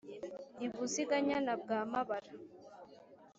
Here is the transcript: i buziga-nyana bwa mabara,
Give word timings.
i 0.65 0.67
buziga-nyana 0.71 1.53
bwa 1.61 1.79
mabara, 1.91 2.31